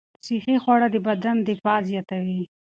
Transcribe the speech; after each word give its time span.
صحي 0.25 0.55
خواړه 0.63 0.87
د 0.91 0.97
بدن 1.07 1.35
دفاع 1.49 1.79
زیاتوي. 1.89 2.41